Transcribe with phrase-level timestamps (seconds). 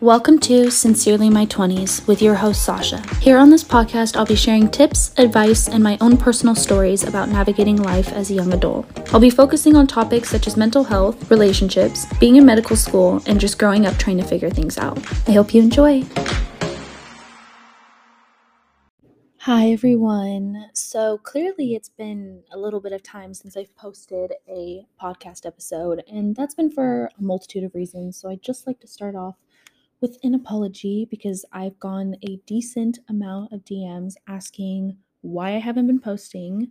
[0.00, 3.02] Welcome to Sincerely My 20s with your host Sasha.
[3.16, 7.30] Here on this podcast, I'll be sharing tips, advice, and my own personal stories about
[7.30, 8.86] navigating life as a young adult.
[9.12, 13.40] I'll be focusing on topics such as mental health, relationships, being in medical school, and
[13.40, 14.98] just growing up trying to figure things out.
[15.26, 16.04] I hope you enjoy.
[19.38, 20.66] Hi everyone.
[20.74, 26.04] So clearly it's been a little bit of time since I've posted a podcast episode,
[26.06, 28.16] and that's been for a multitude of reasons.
[28.16, 29.34] So I'd just like to start off
[30.00, 35.86] with an apology because I've gone a decent amount of DMs asking why I haven't
[35.86, 36.70] been posting.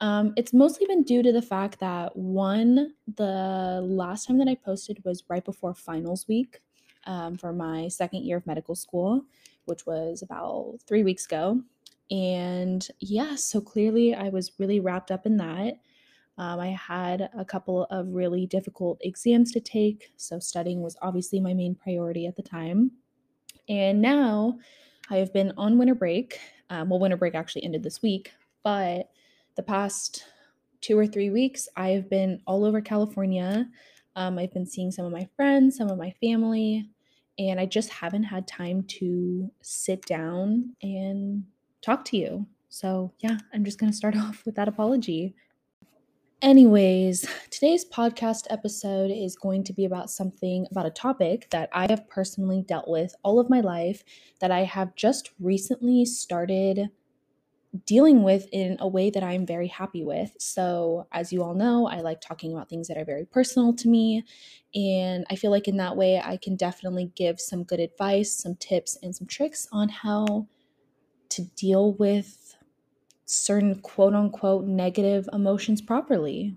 [0.00, 4.56] Um, it's mostly been due to the fact that one, the last time that I
[4.56, 6.60] posted was right before finals week
[7.06, 9.24] um, for my second year of medical school,
[9.66, 11.60] which was about three weeks ago.
[12.10, 15.78] And yeah, so clearly I was really wrapped up in that.
[16.36, 21.40] Um, I had a couple of really difficult exams to take, so studying was obviously
[21.40, 22.90] my main priority at the time.
[23.68, 24.58] And now
[25.10, 26.38] I have been on winter break.
[26.70, 29.10] Um, well, winter break actually ended this week, but
[29.54, 30.24] the past
[30.80, 33.68] two or three weeks, I have been all over California.
[34.16, 36.88] Um, I've been seeing some of my friends, some of my family,
[37.38, 41.44] and I just haven't had time to sit down and
[41.80, 42.46] talk to you.
[42.68, 45.34] So, yeah, I'm just going to start off with that apology.
[46.42, 51.86] Anyways, today's podcast episode is going to be about something, about a topic that I
[51.88, 54.04] have personally dealt with all of my life,
[54.40, 56.90] that I have just recently started
[57.86, 60.36] dealing with in a way that I'm very happy with.
[60.38, 63.88] So, as you all know, I like talking about things that are very personal to
[63.88, 64.22] me.
[64.74, 68.56] And I feel like in that way, I can definitely give some good advice, some
[68.56, 70.46] tips, and some tricks on how
[71.30, 72.54] to deal with
[73.24, 76.56] certain quote unquote negative emotions properly.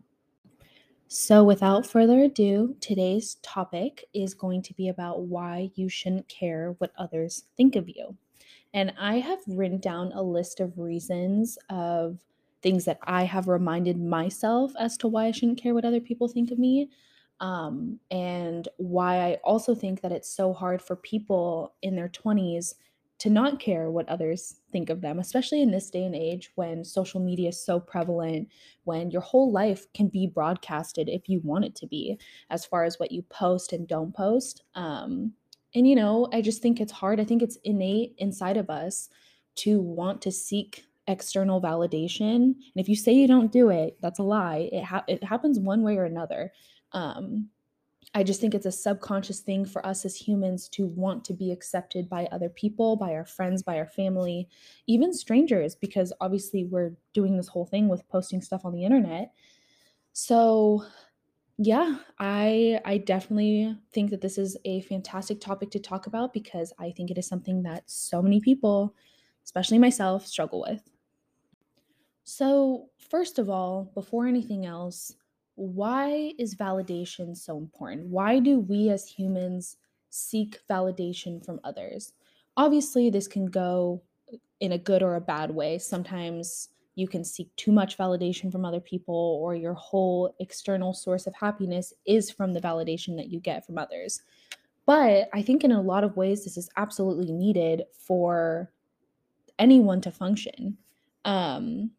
[1.10, 6.76] So, without further ado, today's topic is going to be about why you shouldn't care
[6.80, 8.18] what others think of you.
[8.74, 12.20] And I have written down a list of reasons of
[12.62, 16.28] things that I have reminded myself as to why I shouldn't care what other people
[16.28, 16.90] think of me.
[17.40, 22.74] Um, and why I also think that it's so hard for people in their 20s
[23.20, 26.84] to not care what others think of them, especially in this day and age when
[26.86, 28.48] social media is so prevalent,
[28.84, 32.20] when your whole life can be broadcasted if you want it to be,
[32.50, 34.64] as far as what you post and don't post.
[34.76, 35.34] Um,
[35.74, 37.20] and, you know, I just think it's hard.
[37.20, 39.10] I think it's innate inside of us
[39.56, 42.36] to want to seek external validation.
[42.36, 44.70] And if you say you don't do it, that's a lie.
[44.72, 46.52] It, ha- it happens one way or another.
[46.92, 47.50] Um,
[48.14, 51.52] I just think it's a subconscious thing for us as humans to want to be
[51.52, 54.48] accepted by other people, by our friends, by our family,
[54.88, 59.34] even strangers, because obviously we're doing this whole thing with posting stuff on the internet.
[60.14, 60.84] So,
[61.58, 66.74] yeah, I I definitely think that this is a fantastic topic to talk about because
[66.80, 68.96] I think it is something that so many people,
[69.44, 70.90] especially myself, struggle with.
[72.24, 75.16] So, first of all, before anything else,
[75.58, 78.06] why is validation so important?
[78.06, 79.78] Why do we as humans
[80.12, 82.14] seek validation from others?
[82.56, 84.02] Obviously, this can go
[84.60, 85.80] in a good or a bad way.
[85.80, 91.26] Sometimes you can seek too much validation from other people, or your whole external source
[91.26, 94.22] of happiness is from the validation that you get from others.
[94.86, 98.72] But I think in a lot of ways, this is absolutely needed for
[99.58, 100.78] anyone to function.
[101.26, 101.92] Um,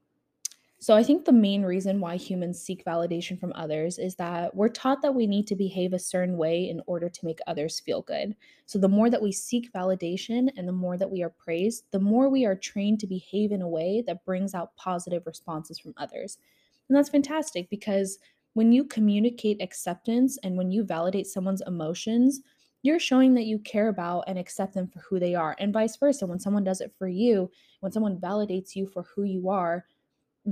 [0.81, 4.69] so I think the main reason why humans seek validation from others is that we're
[4.69, 8.03] taught that we need to behave a certain way in order to make others feel
[8.03, 8.37] good.
[8.67, 11.99] So the more that we seek validation and the more that we are praised, the
[11.99, 15.95] more we are trained to behave in a way that brings out positive responses from
[15.97, 16.39] others.
[16.89, 18.19] And that's fantastic because
[18.55, 22.41] when you communicate acceptance and when you validate someone's emotions,
[22.83, 25.57] you're showing that you care about and accept them for who they are.
[25.59, 27.51] And vice versa, when someone does it for you,
[27.81, 29.85] when someone validates you for who you are,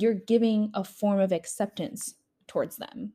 [0.01, 2.15] you're giving a form of acceptance
[2.47, 3.13] towards them.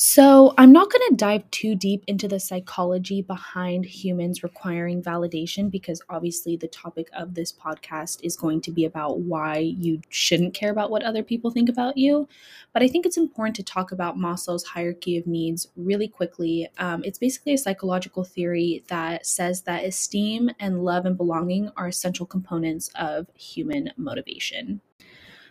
[0.00, 5.72] So, I'm not going to dive too deep into the psychology behind humans requiring validation
[5.72, 10.54] because obviously the topic of this podcast is going to be about why you shouldn't
[10.54, 12.28] care about what other people think about you.
[12.72, 16.68] But I think it's important to talk about Maslow's hierarchy of needs really quickly.
[16.78, 21.88] Um, it's basically a psychological theory that says that esteem and love and belonging are
[21.88, 24.80] essential components of human motivation.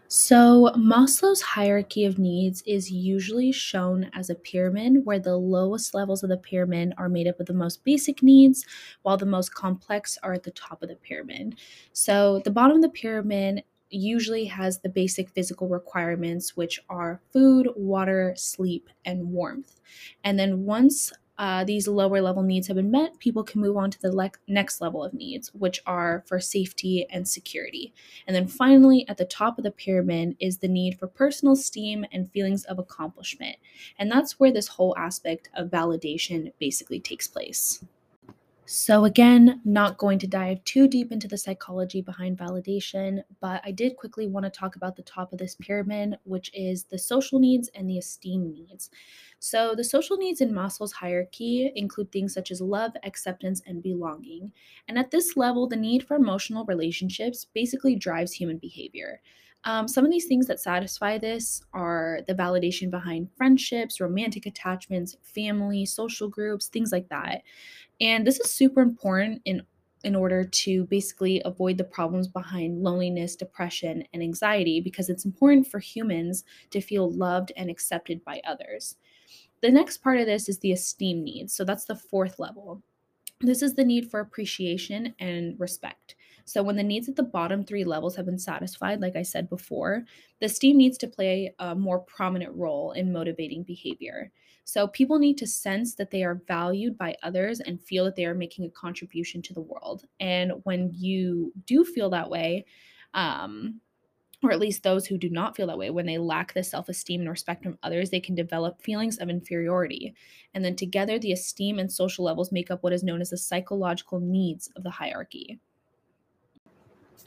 [0.09, 6.23] So, Maslow's hierarchy of needs is usually shown as a pyramid where the lowest levels
[6.23, 8.65] of the pyramid are made up of the most basic needs,
[9.01, 11.59] while the most complex are at the top of the pyramid.
[11.91, 17.67] So, the bottom of the pyramid usually has the basic physical requirements, which are food,
[17.75, 19.79] water, sleep, and warmth.
[20.23, 23.91] And then once uh, these lower level needs have been met, people can move on
[23.91, 27.93] to the le- next level of needs, which are for safety and security.
[28.25, 32.05] And then finally, at the top of the pyramid is the need for personal esteem
[32.11, 33.57] and feelings of accomplishment.
[33.99, 37.83] And that's where this whole aspect of validation basically takes place.
[38.69, 43.71] So, again, not going to dive too deep into the psychology behind validation, but I
[43.71, 47.39] did quickly want to talk about the top of this pyramid, which is the social
[47.39, 48.89] needs and the esteem needs.
[49.39, 54.51] So, the social needs in Maslow's hierarchy include things such as love, acceptance, and belonging.
[54.89, 59.21] And at this level, the need for emotional relationships basically drives human behavior.
[59.67, 65.17] Um, some of these things that satisfy this are the validation behind friendships, romantic attachments,
[65.23, 67.41] family, social groups, things like that.
[67.99, 69.61] And this is super important in
[70.03, 75.67] in order to basically avoid the problems behind loneliness, depression, and anxiety because it's important
[75.67, 78.95] for humans to feel loved and accepted by others.
[79.61, 81.51] The next part of this is the esteem needs.
[81.51, 82.83] So that's the fourth level.
[83.41, 86.15] This is the need for appreciation and respect.
[86.47, 89.49] So, when the needs at the bottom three levels have been satisfied, like I said
[89.49, 90.05] before,
[90.39, 94.31] the esteem needs to play a more prominent role in motivating behavior.
[94.63, 98.25] So, people need to sense that they are valued by others and feel that they
[98.25, 100.05] are making a contribution to the world.
[100.21, 102.65] And when you do feel that way,
[103.13, 103.81] um,
[104.41, 106.87] or at least those who do not feel that way, when they lack the self
[106.87, 110.15] esteem and respect from others, they can develop feelings of inferiority.
[110.53, 113.37] And then together, the esteem and social levels make up what is known as the
[113.37, 115.59] psychological needs of the hierarchy.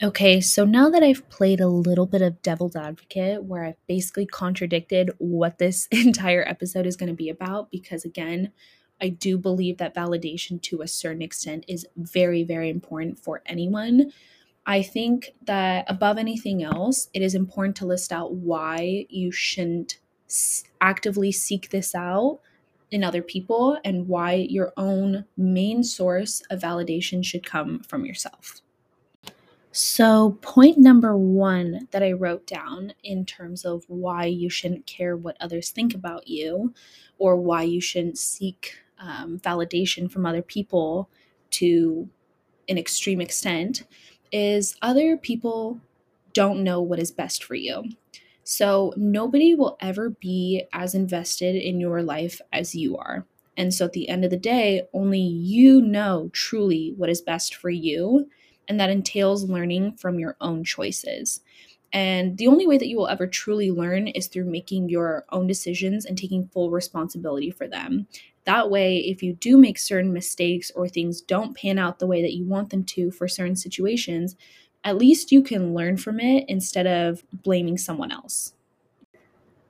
[0.03, 4.25] Okay, so now that I've played a little bit of devil's advocate, where I've basically
[4.25, 8.51] contradicted what this entire episode is going to be about, because again,
[8.99, 14.11] I do believe that validation to a certain extent is very, very important for anyone.
[14.65, 19.99] I think that above anything else, it is important to list out why you shouldn't
[20.79, 22.39] actively seek this out
[22.89, 28.61] in other people and why your own main source of validation should come from yourself.
[29.73, 35.15] So, point number one that I wrote down in terms of why you shouldn't care
[35.15, 36.73] what others think about you
[37.17, 41.09] or why you shouldn't seek um, validation from other people
[41.51, 42.09] to
[42.67, 43.83] an extreme extent
[44.31, 45.79] is other people
[46.33, 47.83] don't know what is best for you.
[48.43, 53.25] So, nobody will ever be as invested in your life as you are.
[53.55, 57.55] And so, at the end of the day, only you know truly what is best
[57.55, 58.27] for you
[58.67, 61.41] and that entails learning from your own choices.
[61.93, 65.47] And the only way that you will ever truly learn is through making your own
[65.47, 68.07] decisions and taking full responsibility for them.
[68.45, 72.21] That way, if you do make certain mistakes or things don't pan out the way
[72.21, 74.35] that you want them to for certain situations,
[74.83, 78.53] at least you can learn from it instead of blaming someone else.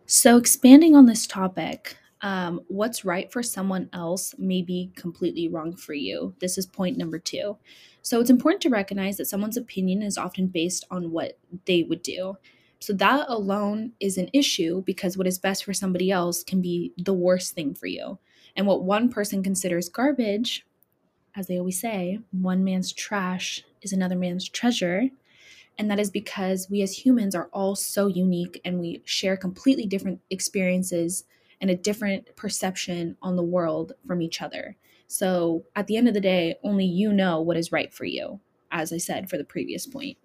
[0.06, 5.76] So, expanding on this topic, um, what's right for someone else may be completely wrong
[5.76, 6.36] for you.
[6.40, 7.58] This is point number two.
[8.04, 12.04] So it's important to recognize that someone's opinion is often based on what they would
[12.04, 12.38] do.
[12.80, 16.94] So that alone is an issue because what is best for somebody else can be
[16.98, 18.18] the worst thing for you.
[18.56, 20.66] And what one person considers garbage,
[21.36, 25.10] as they always say, one man's trash is another man's treasure.
[25.78, 29.86] And that is because we as humans are all so unique and we share completely
[29.86, 31.24] different experiences
[31.62, 34.76] and a different perception on the world from each other.
[35.08, 38.40] So at the end of the day, only you know what is right for you,
[38.72, 40.18] as I said for the previous point.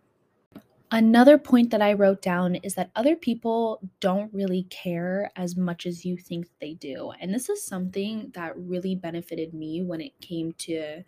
[0.93, 5.85] Another point that I wrote down is that other people don't really care as much
[5.85, 7.11] as you think they do.
[7.21, 11.03] And this is something that really benefited me when it came to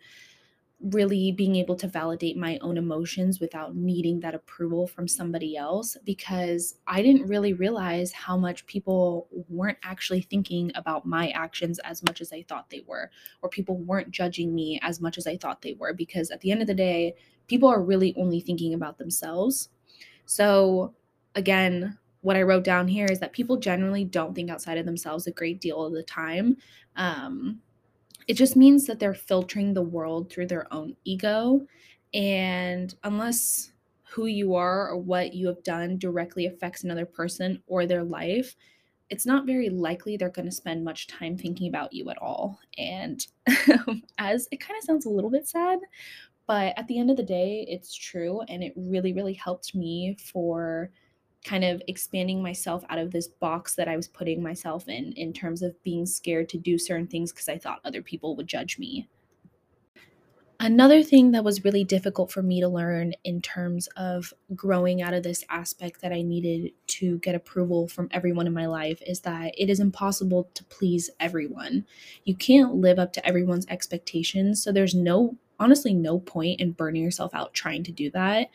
[0.81, 5.97] really being able to validate my own emotions without needing that approval from somebody else
[6.05, 12.01] because I didn't really realize how much people weren't actually thinking about my actions as
[12.03, 15.35] much as I thought they were, or people weren't judging me as much as I
[15.35, 15.93] thought they were.
[15.93, 17.13] Because at the end of the day,
[17.47, 19.69] people are really only thinking about themselves.
[20.25, 20.93] So,
[21.35, 25.27] again, what I wrote down here is that people generally don't think outside of themselves
[25.27, 26.57] a great deal of the time.
[26.95, 27.61] Um,
[28.29, 31.65] it just means that they're filtering the world through their own ego.
[32.13, 33.71] And unless
[34.03, 38.55] who you are or what you have done directly affects another person or their life,
[39.09, 42.59] it's not very likely they're going to spend much time thinking about you at all.
[42.77, 43.25] And
[44.19, 45.79] as it kind of sounds a little bit sad,
[46.45, 48.41] but at the end of the day, it's true.
[48.41, 50.91] And it really, really helped me for
[51.45, 55.33] kind of expanding myself out of this box that I was putting myself in, in
[55.33, 58.77] terms of being scared to do certain things because I thought other people would judge
[58.77, 59.07] me.
[60.61, 65.13] Another thing that was really difficult for me to learn in terms of growing out
[65.13, 69.21] of this aspect that I needed to get approval from everyone in my life is
[69.21, 71.85] that it is impossible to please everyone.
[72.25, 74.61] You can't live up to everyone's expectations.
[74.61, 78.49] So there's no, honestly, no point in burning yourself out trying to do that.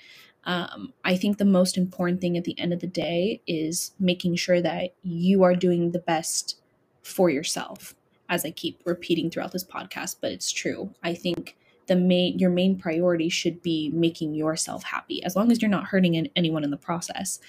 [0.46, 4.36] Um, I think the most important thing at the end of the day is making
[4.36, 6.60] sure that you are doing the best
[7.02, 7.94] for yourself,
[8.28, 10.94] as I keep repeating throughout this podcast, but it's true.
[11.02, 15.60] I think the main your main priority should be making yourself happy as long as
[15.60, 17.40] you're not hurting anyone in the process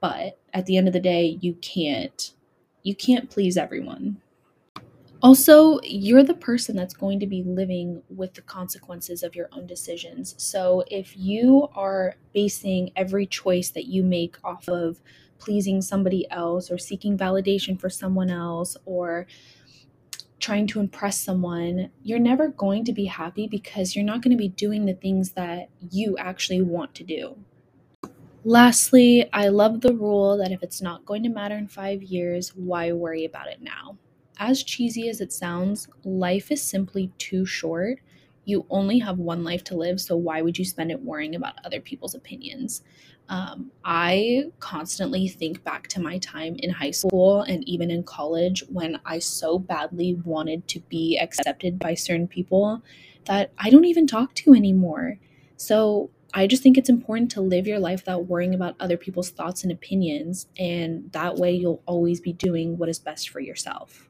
[0.00, 2.32] but at the end of the day you can't
[2.82, 4.20] you can't please everyone
[5.22, 9.66] also you're the person that's going to be living with the consequences of your own
[9.66, 15.00] decisions so if you are basing every choice that you make off of
[15.38, 19.26] pleasing somebody else or seeking validation for someone else or
[20.40, 24.36] trying to impress someone, you're never going to be happy because you're not going to
[24.36, 27.36] be doing the things that you actually want to do.
[28.44, 32.50] Lastly, I love the rule that if it's not going to matter in five years,
[32.54, 33.98] why worry about it now?
[34.38, 37.98] As cheesy as it sounds, life is simply too short.
[38.44, 41.56] You only have one life to live, so why would you spend it worrying about
[41.64, 42.82] other people's opinions?
[43.28, 48.64] Um, I constantly think back to my time in high school and even in college
[48.70, 52.82] when I so badly wanted to be accepted by certain people
[53.26, 55.18] that I don't even talk to anymore.
[55.58, 59.30] So I just think it's important to live your life without worrying about other people's
[59.30, 60.46] thoughts and opinions.
[60.58, 64.07] And that way you'll always be doing what is best for yourself.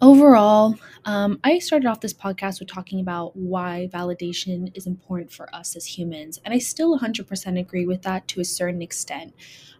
[0.00, 0.76] Overall,
[1.06, 5.74] um, I started off this podcast with talking about why validation is important for us
[5.74, 6.38] as humans.
[6.44, 9.34] And I still 100% agree with that to a certain extent.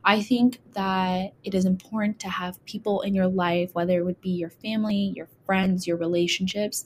[0.05, 4.21] I think that it is important to have people in your life, whether it would
[4.21, 6.85] be your family, your friends, your relationships,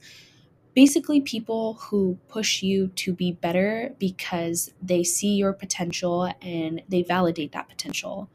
[0.75, 7.03] basically people who push you to be better because they see your potential and they
[7.03, 8.29] validate that potential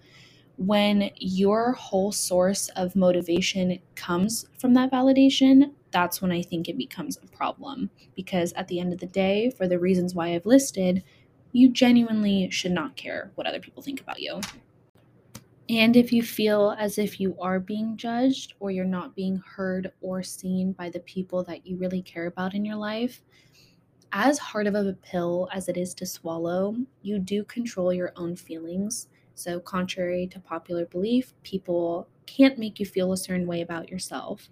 [0.57, 6.77] when your whole source of motivation comes from that validation, that's when I think it
[6.77, 7.89] becomes a problem.
[8.15, 11.03] Because at the end of the day, for the reasons why I've listed,
[11.51, 14.41] you genuinely should not care what other people think about you.
[15.69, 19.91] And if you feel as if you are being judged or you're not being heard
[20.01, 23.21] or seen by the people that you really care about in your life,
[24.13, 28.35] as hard of a pill as it is to swallow, you do control your own
[28.35, 33.87] feelings so, contrary to popular belief, people can't make you feel a certain way about
[33.87, 34.49] yourself.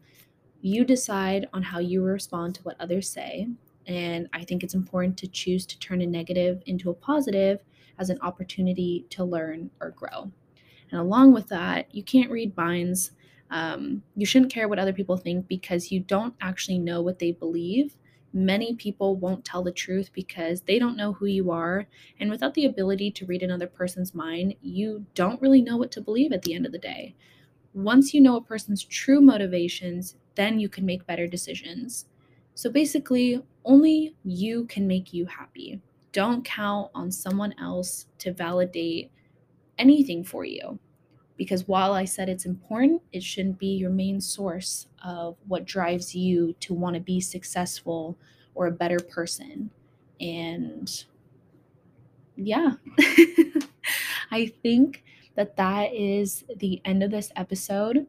[0.61, 3.47] You decide on how you respond to what others say.
[3.87, 7.61] And I think it's important to choose to turn a negative into a positive
[7.97, 10.31] as an opportunity to learn or grow.
[10.91, 13.09] And along with that, you can't read minds.
[13.49, 17.31] Um, you shouldn't care what other people think because you don't actually know what they
[17.31, 17.95] believe
[18.35, 21.87] many people won't tell the truth because they don't know who you are.
[22.19, 26.01] And without the ability to read another person's mind, you don't really know what to
[26.01, 27.15] believe at the end of the day.
[27.73, 32.07] Once you know a person's true motivations, then you can make better decisions.
[32.55, 35.81] So basically, only you can make you happy.
[36.11, 39.11] Don't count on someone else to validate
[39.77, 40.79] anything for you
[41.37, 46.15] because while I said it's important, it shouldn't be your main source of what drives
[46.15, 48.17] you to want to be successful
[48.53, 49.69] or a better person.
[50.19, 51.05] And
[52.37, 52.71] yeah,
[54.31, 55.03] I think
[55.35, 58.07] that that is the end of this episode.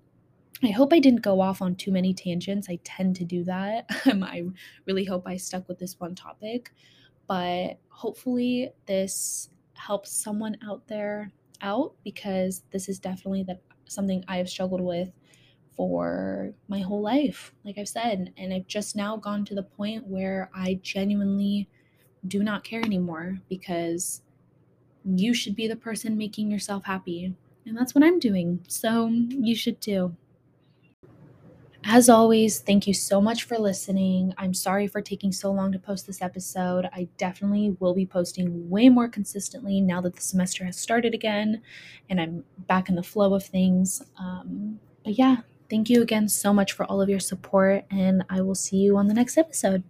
[0.62, 2.68] I hope I didn't go off on too many tangents.
[2.70, 3.86] I tend to do that.
[4.06, 4.44] I
[4.86, 6.72] really hope I stuck with this one topic,
[7.26, 11.32] but hopefully, this helps someone out there
[11.62, 15.12] out because this is definitely that something I have struggled with
[15.76, 18.32] for my whole life, like I've said.
[18.36, 21.68] And I've just now gone to the point where I genuinely
[22.26, 24.22] do not care anymore because
[25.04, 27.34] you should be the person making yourself happy.
[27.64, 28.64] And that's what I'm doing.
[28.68, 30.16] So you should too.
[31.88, 34.34] As always, thank you so much for listening.
[34.38, 36.86] I'm sorry for taking so long to post this episode.
[36.92, 41.62] I definitely will be posting way more consistently now that the semester has started again
[42.10, 44.02] and I'm back in the flow of things.
[44.18, 45.36] Um, but yeah,
[45.70, 48.96] thank you again so much for all of your support, and I will see you
[48.96, 49.84] on the next episode.